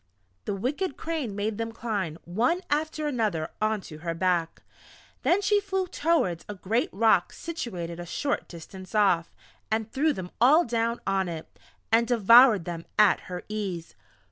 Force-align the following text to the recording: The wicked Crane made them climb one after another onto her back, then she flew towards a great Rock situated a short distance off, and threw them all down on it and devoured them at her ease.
The 0.45 0.55
wicked 0.55 0.97
Crane 0.97 1.35
made 1.35 1.59
them 1.59 1.71
climb 1.71 2.17
one 2.25 2.61
after 2.71 3.05
another 3.05 3.51
onto 3.61 3.99
her 3.99 4.15
back, 4.15 4.63
then 5.21 5.41
she 5.43 5.61
flew 5.61 5.85
towards 5.85 6.43
a 6.49 6.55
great 6.55 6.89
Rock 6.91 7.31
situated 7.31 7.99
a 7.99 8.05
short 8.07 8.47
distance 8.47 8.95
off, 8.95 9.31
and 9.69 9.91
threw 9.91 10.11
them 10.11 10.31
all 10.41 10.65
down 10.65 11.01
on 11.05 11.29
it 11.29 11.59
and 11.91 12.07
devoured 12.07 12.65
them 12.65 12.87
at 12.97 13.19
her 13.29 13.43
ease. 13.47 13.93